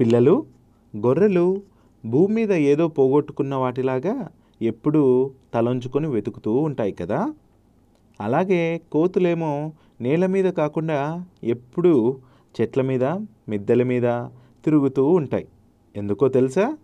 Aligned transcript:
పిల్లలు 0.00 0.46
గొర్రెలు 0.96 1.62
భూమి 2.06 2.34
మీద 2.34 2.52
ఏదో 2.52 2.88
పోగొట్టుకున్న 2.88 3.54
వాటిలాగా 3.54 4.28
ఎప్పుడూ 4.62 5.30
తలంచుకొని 5.54 6.06
వెతుకుతూ 6.06 6.56
ఉంటాయి 6.56 6.92
కదా. 6.92 7.34
అలాగే 8.20 8.80
కోతులేమో 8.92 9.72
నేల 10.00 10.26
మీద 10.26 10.44
కాకుండా 10.44 11.24
ఎప్పుడూ 11.44 12.18
చెట్ల 12.60 12.82
మీద 12.82 13.04
మిద్దెల 13.48 13.82
మీద 13.82 14.02
తిరుగుతూ 14.64 15.06
ఉంటాయి. 15.06 15.48
ఎందుకో 15.96 16.28
తెలుసా? 16.28 16.78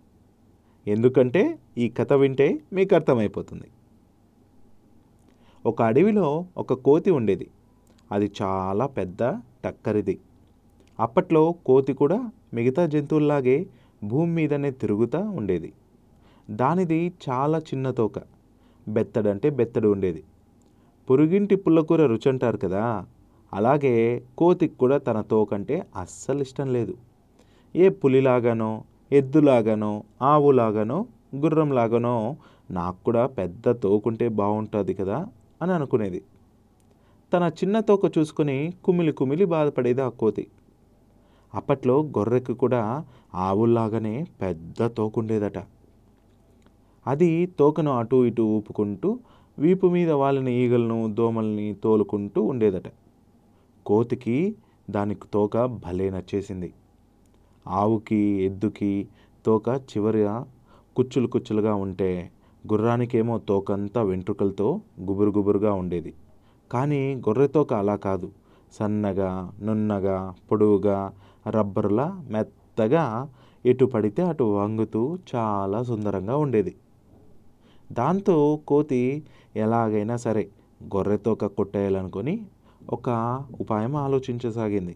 ఎందుకంటే 0.87 1.59
ఈ 1.77 1.89
కథ 1.89 2.13
వింటే 2.13 2.59
మీకు 2.73 2.95
అర్థమైపోతుంది. 2.95 3.67
ఒక 5.65 5.81
అడవిలో 5.81 6.45
ఒక 6.57 6.73
కోతి 6.73 7.11
ఉండేది. 7.11 7.47
అది 8.11 8.31
చాలా 8.41 8.85
పెద్ద 8.85 9.23
టక్కరిది. 9.65 10.19
అప్పట్లో 10.99 11.55
కోతి 11.65 11.93
కూడా 11.93 12.31
మిగతా 12.53 12.85
జంతువుల్లాగే 12.85 13.67
భూమి 14.03 14.31
మీదనే 14.31 14.71
తిరుగుతూ 14.71 15.19
ఉండేది. 15.19 15.73
దానిది 16.49 17.13
చాలా 17.29 17.59
చిన్న 17.59 17.91
తోక. 17.91 18.13
బెత్తడంటే 18.87 19.49
బెత్తడు 19.49 19.89
ఉండేది. 19.89 20.23
పురుగింటి 21.09 21.55
పుల్లకూర 21.55 22.05
రుచి 22.05 22.29
అంటారు 22.29 22.57
కదా? 22.57 23.05
అలాగే 23.53 24.23
కోతికి 24.37 24.75
కూడా 24.75 24.97
తన 24.97 25.21
తోకంటే 25.21 25.87
అస్సలు 25.95 26.41
ఇష్టం 26.41 26.73
లేదు. 26.73 26.97
ఏ 27.75 27.89
పులిలాగానో 27.89 28.83
ఎద్దులాగానో 29.11 30.03
ఆవులాగానో 30.21 31.05
గుర్రంలాగానో 31.35 32.35
నాకు 32.71 33.03
కూడా 33.05 33.27
పెద్ద 33.27 33.69
తోకుంటే 33.69 34.29
బాగుంటుంది 34.29 34.93
కదా 34.93 35.27
అని 35.61 35.71
అనుకునేది. 35.73 36.21
తన 37.33 37.43
చిన్న 37.43 37.79
తోక 37.79 38.17
చూసుకొని 38.17 38.73
కుమిలి 38.83 39.11
కుమిలి 39.11 39.45
బాధపడేది 39.45 40.01
ఆ 40.01 40.09
కోతి. 40.09 40.47
అప్పట్లో 41.55 42.03
గొర్రెకు 42.03 42.53
కూడా 42.53 43.05
ఆవుల్లాగానే 43.35 44.25
పెద్ద 44.41 44.85
తోకుండేదట. 44.85 45.57
అది 47.07 47.45
తోకను 47.45 47.91
అటు 47.91 48.25
ఇటు 48.25 48.41
ఊపుకుంటూ 48.41 49.19
వీపు 49.59 49.87
మీద 49.87 50.11
వాళ్ళని 50.11 50.53
ఈగలను 50.53 51.13
దోమల్ని 51.13 51.75
తోలుకుంటూ 51.83 52.43
ఉండేదట. 52.43 52.83
కోతికి 53.85 54.55
దానికి 54.89 55.27
తోక 55.33 55.65
భలే 55.65 56.09
నచ్చేసింది. 56.09 56.73
ఆవుకి 57.67 58.15
ఎద్దుకి 58.15 59.07
తోక 59.45 59.69
చివరిగా 59.69 60.45
కుచ్చులు 60.95 61.27
కుచ్చులుగా 61.27 61.75
ఉంటే 61.75 62.29
గుర్రానికేమో 62.71 63.37
తోకంతా 63.37 64.01
వెంట్రుకలతో 64.01 64.81
గుబురు 65.01 65.29
గుబురుగా 65.29 65.73
ఉండేది. 65.73 66.13
కానీ 66.71 67.15
గొర్రె 67.15 67.47
తోక 67.47 67.73
అలా 67.73 67.95
కాదు. 67.95 68.31
సన్నగా 68.73 69.51
నున్నగా 69.61 70.35
పొడవుగా 70.51 71.13
రబ్బరులా 71.47 72.25
మెత్తగా 72.31 73.29
ఎటు 73.65 73.85
పడితే 73.85 74.23
అటు 74.23 74.43
వంగుతూ 74.43 75.17
చాలా 75.35 75.83
సుందరంగా 75.83 76.37
ఉండేది. 76.37 76.75
దాంతో 77.91 78.59
కోతి 78.67 79.23
ఎలాగైనా 79.55 80.17
సరే 80.17 80.49
గొర్రెతో 80.83 81.35
కొట్టేయాలనుకొని 81.35 82.45
ఒక 82.89 83.09
ఉపాయం 83.61 83.95
ఆలోచించసాగింది. 83.95 84.95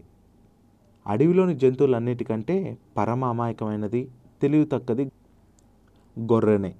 అడవిలోని 1.06 1.54
జంతువులన్నిటికంటే 1.54 2.78
పరమ 2.96 3.24
అమాయకమైనది 3.24 4.08
తెలివి 4.42 4.64
తక్కది 4.64 5.12
గొర్రెనే. 6.18 6.74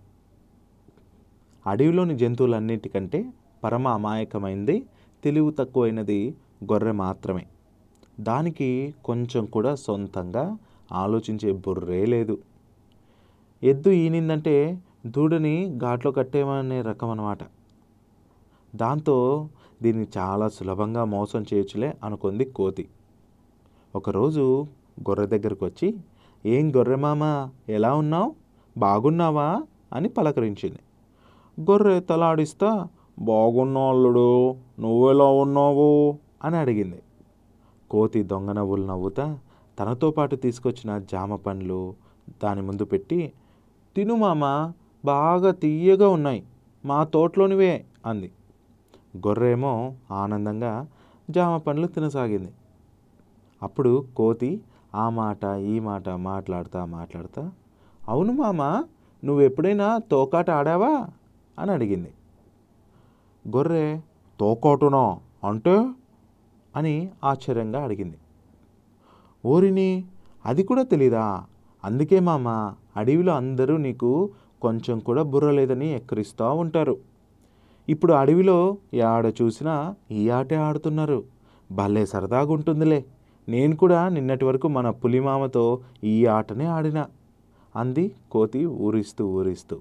అడవిలోని 1.66 2.18
జంతువులన్నిటికంటే 2.18 3.32
పరమ 3.64 3.88
అమాయకమైనది 3.88 4.86
తెలివి 5.24 5.52
తక్కువైనది 5.52 6.34
గొర్రె 6.64 6.92
మాత్రమే. 6.92 7.46
దానికి 8.20 8.94
కొంచెం 9.04 9.46
కూడా 9.46 9.74
సొంతంగా 9.74 10.58
ఆలోచించే 10.92 11.52
బుర్రే 11.52 12.06
లేదు. 12.06 12.38
ఎద్దు 13.62 13.90
ఈనిందంటే 13.90 14.78
దూడని 15.06 15.78
ఘాట్లో 15.78 16.12
కట్టేమనే 16.12 16.82
రకం 16.82 17.10
అన్నమాట 17.10 17.38
దాంతో 18.74 19.48
దీన్ని 19.82 20.06
చాలా 20.18 20.48
సులభంగా 20.48 21.04
మోసం 21.04 21.42
చేయొచ్చులే 21.42 21.94
అనుకుంది 22.04 22.44
కోతి. 22.44 22.88
ఒకరోజు 23.96 24.66
గొర్రె 25.10 25.26
దగ్గరకు 25.26 25.64
వచ్చి 25.64 25.94
ఏం 26.46 26.76
గొర్రె 26.76 26.94
మామ 26.94 27.48
ఎలా 27.68 27.94
ఉన్నావు? 27.94 28.34
బాగున్నావా? 28.78 29.62
అని 29.92 30.08
పలకరించింది. 30.08 30.78
గొర్రె 31.70 32.00
తలాడిస్తా 32.00 32.88
బాగున్నా 33.18 33.80
అల్లుడు 33.80 34.54
నువ్వెలా 34.80 35.24
ఉన్నావు? 35.24 36.18
అని 36.44 36.56
అడిగింది. 36.56 37.02
కోతి 37.90 38.22
దొంగ 38.22 38.52
నవ్వులు 38.52 38.86
నవ్వుతా 38.86 39.38
తనతో 39.78 40.10
పాటు 40.10 40.36
తీసుకొచ్చిన 40.36 40.98
జామ 40.98 41.36
పండ్లు 41.36 41.94
దాని 42.42 42.62
ముందు 42.62 42.84
పెట్టి 42.84 43.32
తిను 43.96 44.14
మామ 44.14 44.72
బాగా 45.04 45.50
తీయగా 45.52 46.08
ఉన్నాయి 46.08 46.42
మా 46.84 47.04
తోటలోనివే 47.04 47.84
అంది. 48.06 48.32
గొర్రెమో 49.16 49.72
ఆనందంగా 50.10 50.86
జామ 51.30 51.56
పండ్లు 51.56 51.86
తినసాగింది. 51.86 52.52
అప్పుడు 53.62 54.06
కోతి 54.16 54.60
ఆ 54.94 55.08
మాట 55.10 55.44
ఈ 55.44 55.80
మాట 55.80 56.08
మాట్లాడుతా 56.08 56.84
మాట్లాడుతా 56.84 57.50
అవును 58.08 58.32
మామ 58.32 58.62
నువ్వు 59.24 59.40
ఎప్పుడైనా 59.40 59.98
తోకాట 59.98 60.50
ఆడావా? 60.50 61.06
అని 61.58 61.70
అడిగింది. 61.70 62.12
గొర్రె 63.44 64.00
తోకాటునా 64.40 65.04
అంటే 65.44 65.74
అని 66.76 67.10
ఆశ్చర్యంగా 67.24 67.84
అడిగింది. 67.84 68.18
ఓరిని 69.46 70.04
అది 70.46 70.62
కూడా 70.62 70.82
తెలీదా? 70.82 71.44
అందుకే 71.84 72.20
మామ 72.20 72.74
అడవిలో 72.96 73.32
అందరూ 73.32 73.76
నీకు 73.76 74.30
కొంచెం 74.62 74.98
కూడా 74.98 75.22
బుర్ర 75.22 75.50
లేదని 75.50 75.94
ఎక్కరిస్తూ 75.94 76.54
ఉంటారు. 76.54 76.96
ఇప్పుడు 77.88 78.12
అడవిలో 78.12 78.76
ఆడ 79.04 79.32
చూసినా 79.42 79.94
ఈ 80.10 80.30
ఆటే 80.30 80.56
ఆడుతున్నారు. 80.56 81.24
భలే 81.72 82.06
సరదాగా 82.06 82.52
ఉంటుందిలే 82.52 83.04
నేను 83.48 83.76
కూడా 83.76 84.08
నిన్నటి 84.08 84.44
వరకు 84.44 84.68
మన 84.68 84.90
పులిమామతో 84.90 85.80
ఈ 86.04 86.26
ఆటనే 86.26 86.66
ఆడినా 86.66 87.06
అంది 87.76 88.12
కోతి 88.30 88.66
ఊరిస్తూ 88.66 89.26
ఊరిస్తూ. 89.28 89.80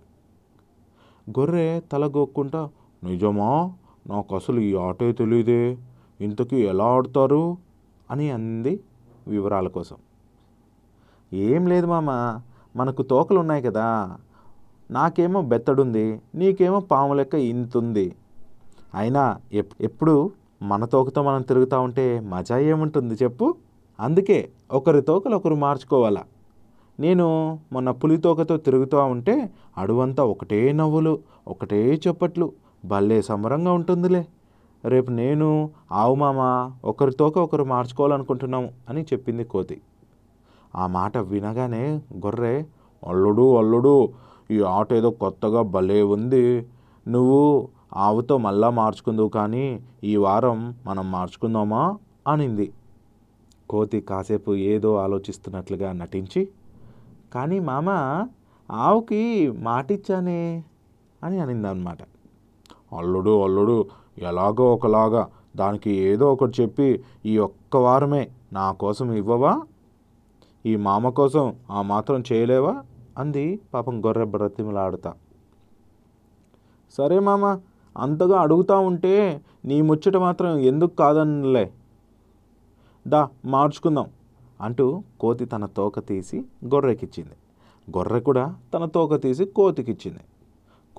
గొర్రె 1.39 1.79
తల 1.91 2.07
గోక్కుంటా 2.07 2.69
నిజమా? 3.03 3.73
నాకు 4.07 4.35
అసలు 4.35 4.59
ఈ 4.59 4.75
ఆటే 4.75 5.11
తెలియదే 5.11 5.77
ఇంతకీ 6.19 6.57
ఎలా 6.57 6.84
ఆడతారు 6.84 7.57
అని 8.12 8.31
అంది 8.31 8.80
వివరాల 9.28 9.68
కోసం. 9.68 9.97
ఏం 11.34 11.68
లేదు 11.68 11.88
మామ 11.88 12.09
మనకు 12.75 13.02
తోకలు 13.02 13.40
ఉన్నాయి 13.40 13.62
కదా 13.62 14.18
నాకేమో 14.91 15.41
బెత్తడుంది 15.41 16.22
నీకేమో 16.35 16.80
పాము 16.80 17.13
లెక్క 17.13 17.35
ఇంతుంది. 17.35 18.16
అయినా 18.96 19.24
ఎప్ 19.53 19.74
ఎప్పుడు 19.81 20.31
మన 20.62 20.85
తోకతో 20.85 21.24
మనం 21.24 21.41
తిరుగుతూ 21.41 21.81
ఉంటే 21.81 22.19
మజా 22.19 22.57
ఏముంటుంది 22.57 23.16
చెప్పు. 23.16 23.56
అందుకే 24.00 24.50
ఒకరి 24.72 25.01
తోకలు 25.01 25.36
ఒకరు 25.36 25.56
మార్చుకోవాలా. 25.56 26.24
నేను 27.00 27.28
మొన్న 27.72 27.91
పులి 27.91 28.18
తోకతో 28.18 28.57
తిరుగుతూ 28.57 28.97
ఉంటే 28.97 29.36
అడువంతా 29.78 30.24
ఒకటే 30.24 30.72
నవ్వులు 30.72 31.19
ఒకటే 31.47 32.00
చప్పట్లు 32.09 32.53
భలే 32.86 33.22
సంబరంగా 33.22 33.72
ఉంటుందిలే. 33.72 34.28
రేపు 34.85 35.12
నేను 35.12 35.69
ఆవు 35.91 36.16
మామ 36.16 36.72
ఒకరి 36.85 37.12
తోక 37.12 37.38
ఒకరు 37.38 37.63
మార్చుకోవాలనుకుంటున్నాము 37.63 38.69
అని 38.90 39.01
చెప్పింది 39.03 39.44
కోతి. 39.44 39.81
ఆ 40.75 40.88
మాట 40.88 41.17
వినగానే 41.17 42.01
గొర్రె 42.25 42.63
అల్లుడు 43.07 43.57
అల్లుడు 43.57 44.09
ఈ 44.51 44.62
ఆట 44.62 44.94
ఏదో 44.94 45.09
కొత్తగా 45.12 45.62
భలే 45.62 46.01
ఉంది. 46.01 46.68
నువ్వు 47.07 47.69
ఆవుతో 47.94 48.38
మళ్ళా 48.38 48.69
మార్చుకుందువు 48.69 49.29
కానీ 49.29 49.84
ఈ 50.03 50.16
వారం 50.16 50.75
మనం 50.85 51.12
మార్చుకుందామా? 51.12 51.97
అనింది. 52.28 52.73
కోతి 53.69 54.01
కాసేపు 54.01 54.56
ఏదో 54.56 54.95
ఆలోచిస్తున్నట్లుగా 54.95 55.91
నటించి 55.91 56.50
కానీ 57.33 57.59
మామ 57.59 57.89
ఆవుకి 58.71 59.51
మాటిచ్చానే 59.51 60.63
అని 61.24 61.39
అనిందనమాట. 61.39 61.98
అల్లుడు 62.98 63.44
అల్లుడు 63.44 63.86
ఎలాగో 64.21 64.74
ఒకలాగా 64.74 65.30
దానికి 65.56 65.92
ఏదో 65.92 66.33
ఒకటి 66.33 66.62
చెప్పి 66.62 67.04
ఈ 67.25 67.38
ఒక్క 67.38 67.77
వారమే 67.77 68.31
నా 68.54 68.71
కోసం 68.71 69.13
ఇవ్వవా? 69.13 69.62
ఈ 70.66 70.75
మామ 70.75 71.10
కోసం 71.10 71.56
ఆ 71.69 71.81
మాత్రం 71.81 72.24
చేయలేవా? 72.31 72.83
అంది 73.18 73.60
పాపం 73.74 74.06
గొర్రె 74.06 74.24
బ్రతిమలాడుతా. 74.24 75.13
సరే 76.92 77.19
మామ 77.19 77.60
అంతగా 77.98 78.42
అడుగుతా 78.42 78.80
ఉంటే 78.80 79.42
నీ 79.66 79.81
ముచ్చట 79.81 80.18
మాత్రం 80.18 80.57
ఎందుకు 80.57 80.95
కాదనలే? 80.95 81.72
దా 83.07 83.30
మార్చుకుందాం 83.45 84.10
అంటూ 84.62 85.04
కోతి 85.19 85.45
తన 85.45 85.65
తోక 85.65 86.07
తీసి 86.07 86.45
గొర్రెకిచ్చింది. 86.65 87.36
గొర్రె 87.98 88.19
కూడా 88.19 88.56
తన 88.74 88.86
తోక 88.86 89.22
తీసి 89.22 89.45
కోతికిచ్చింది. 89.45 90.19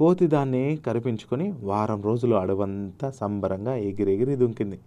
కోతి 0.01 0.27
దాన్ని 0.27 0.79
కరిపించుకొని 0.87 1.55
వారం 1.63 2.03
రోజులు 2.03 2.35
అడవంతా 2.35 3.11
సంబరంగా 3.11 3.75
ఎగిరెగిరి 3.75 4.37
దుంకింది. 4.37 4.79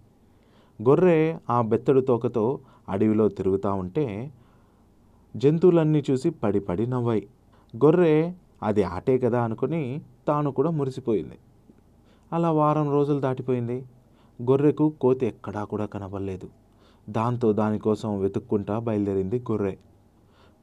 గొర్రె 0.88 1.36
ఆ 1.50 1.62
బెత్తడు 1.62 2.00
తోకతో 2.00 2.58
అడవిలో 2.88 3.28
తిరుగుతూ 3.28 3.74
ఉంటే 3.74 4.30
జంతువులన్నీ 5.36 6.04
చూసి 6.10 6.30
పడి 6.30 6.60
పడి 6.60 6.86
నవ్వాయి. 6.86 7.26
గొర్రె 7.84 8.32
అది 8.62 8.82
ఆటే 8.82 9.18
కదా 9.18 9.42
అనుకుని 9.42 10.00
తాను 10.28 10.50
కూడా 10.52 10.70
మురిసిపోయింది. 10.70 11.38
అలా 12.32 12.50
వారం 12.50 12.90
రోజులు 12.90 13.20
దాటిపోయింది. 13.20 13.84
గొర్రెకు 14.42 14.92
కోతి 15.00 15.26
ఎక్కడా 15.26 15.64
కూడా 15.64 15.86
కనబడలేదు. 15.86 16.48
దాంతో 17.10 17.52
దానికోసం 17.52 18.20
వెతుక్కుంటా 18.20 18.78
బయలుదేరింది 18.78 19.38
గొర్రె. 19.50 19.76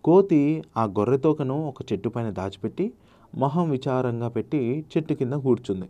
కోతి 0.04 0.64
ఆ 0.78 0.84
గొర్రె 0.84 1.18
తోకను 1.18 1.68
ఒక 1.68 1.94
చెట్టు 1.94 2.10
పైన 2.10 2.30
దాచిపెట్టి 2.30 2.94
మొహం 3.36 3.70
విచారంగా 3.70 4.28
పెట్టి 4.28 4.86
చెట్టు 4.92 5.14
కింద 5.14 5.34
కూర్చుంది. 5.34 5.90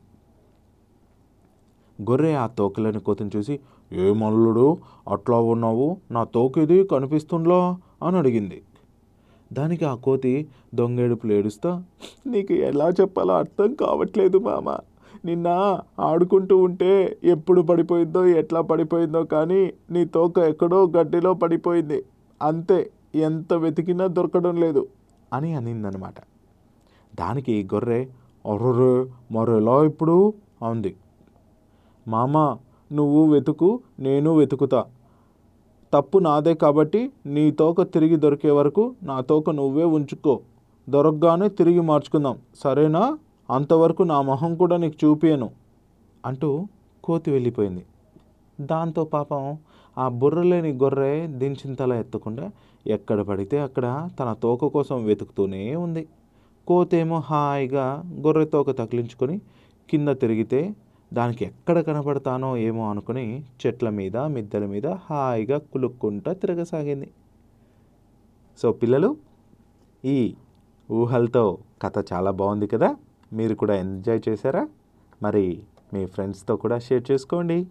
గొర్రె 2.09 2.33
ఆ 2.33 2.47
తోకలేని 2.47 2.99
కోతిని 2.99 3.31
చూసి 3.37 3.59
ఏ 3.93 4.13
మల్లుడు 4.13 4.77
అట్లా 5.07 5.37
ఉన్నావు? 5.39 5.97
నా 6.11 6.23
తోకేది 6.23 6.83
కనిపిస్తుండ్లా 6.83 7.77
అని 8.03 8.17
అడిగింది. 8.17 8.61
దానికి 9.53 9.85
ఆ 9.85 9.95
కోతి 9.95 10.47
దొంగేడుపులు 10.75 11.33
ఏడుస్తా 11.33 11.83
నీకు 12.27 12.53
ఎలా 12.53 12.89
చెప్పాలో 12.89 13.33
అర్థం 13.33 13.73
కావట్లేదు 13.73 14.37
మామ. 14.37 14.77
నిన్న 15.25 15.47
ఆడుకుంటూ 15.99 16.57
ఉంటే 16.57 17.17
ఎప్పుడు 17.23 17.61
పడిపోయిందో 17.61 18.25
ఎట్లా 18.25 18.61
పడిపోయిందో 18.61 19.23
కానీ 19.23 19.73
నీ 19.91 20.05
తోక 20.05 20.37
ఎక్కడో 20.39 20.87
గడ్డిలో 20.87 21.33
పడిపోయింది. 21.33 22.05
అంతే 22.41 22.91
ఎంత 23.15 23.53
వెతికినా 23.53 24.07
దొరకడం 24.07 24.55
లేదు 24.55 24.87
అని 25.33 25.53
అనిందనమాట. 25.53 26.15
దానికి 27.19 27.69
గొర్రె 27.73 28.05
అర్రే 28.51 29.05
మరెలా 29.31 29.83
ఇప్పుడు? 29.83 30.33
అంది. 30.67 30.95
మామ 32.07 32.57
నువ్వు 32.91 33.31
వెతుకు 33.31 33.79
నేను 33.99 34.35
వెతుకుతా. 34.35 34.85
తప్పు 35.93 36.17
నాదే 36.17 36.53
కాబట్టి 36.53 37.11
నీ 37.25 37.51
తోక 37.51 37.81
తిరిగి 37.81 38.15
దొరికే 38.15 38.51
వరకు 38.51 38.95
నా 39.03 39.21
తోక 39.21 39.49
నువ్వే 39.49 39.83
ఉంచుకో. 39.83 40.39
దొరకగానే 40.89 41.49
తిరిగి 41.49 41.79
మార్చుకుందాం. 41.79 42.37
సరేనా? 42.63 43.17
అంతవరకు 43.49 44.03
నా 44.03 44.21
మొహం 44.21 44.55
కూడా 44.55 44.77
నీకు 44.77 45.05
చూపియను. 45.05 45.49
అంటూ 46.25 46.67
కోతి 47.03 47.31
వెళ్ళిపోయింది. 47.31 47.85
దాంతో 48.61 49.03
పాపం 49.03 49.57
ఆ 49.97 50.09
బుర్రలేని 50.09 50.71
గొర్రె 50.71 51.27
దించిన 51.27 51.73
తల 51.73 51.93
ఎత్తకుండా 51.93 52.51
ఎక్కడ 52.87 53.21
పడితే 53.21 53.59
అక్కడ 53.59 54.09
తన 54.19 54.33
తోక 54.33 54.65
కోసం 54.65 55.03
వెతుకుతూనే 55.03 55.75
ఉంది. 55.75 56.07
కోతేమో 56.67 57.19
హాయిగా 57.19 58.03
గొర్రె 58.19 58.45
తోక 58.45 58.71
తగిలించుకొని 58.71 59.41
కింద 59.89 60.07
తిరిగితే 60.07 60.75
దానికి 61.13 61.45
ఎక్కడ 61.45 61.79
కనపడతానో 61.79 62.57
ఏమో 62.57 62.89
అనుకుని 62.89 63.43
చెట్ల 63.65 63.89
మీద 63.89 64.17
మిద్దెల 64.17 64.65
మీద 64.65 64.87
హాయిగా 64.87 65.57
కులుక్కుంటా 65.57 66.33
తిరగసాగింది. 66.33 67.11
సో 68.61 68.71
పిల్లలు 68.71 69.17
ఈ 70.05 70.35
ఊహలతో 70.91 71.57
కథ 71.81 72.13
చాలా 72.13 72.31
బాగుంది 72.31 72.67
కదా? 72.67 72.95
మీరు 73.33 73.55
కూడా 73.55 73.75
ఎంజాయ్ 73.75 74.21
చేశారా? 74.29 74.67
మరి 75.23 75.63
మీ 75.93 76.05
ఫ్రెండ్స్తో 76.05 76.55
కూడా 76.55 76.79
షేర్ 76.79 77.11
చేసుకోండి. 77.11 77.67